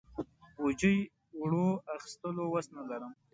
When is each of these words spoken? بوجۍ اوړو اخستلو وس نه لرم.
بوجۍ 0.55 0.97
اوړو 1.37 1.65
اخستلو 1.95 2.43
وس 2.53 2.67
نه 2.75 2.81
لرم. 2.89 3.11